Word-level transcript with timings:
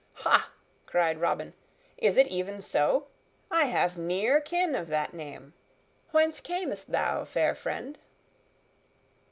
"Ha!" 0.13 0.49
cried 0.87 1.19
Robin, 1.21 1.53
"is 1.95 2.17
it 2.17 2.25
even 2.25 2.59
so? 2.63 3.05
I 3.51 3.65
have 3.65 3.99
near 3.99 4.41
kin 4.43 4.73
of 4.73 4.87
that 4.87 5.13
name. 5.13 5.53
Whence 6.09 6.41
camest 6.41 6.91
thou, 6.91 7.23
fair 7.23 7.53
friend?" 7.53 7.99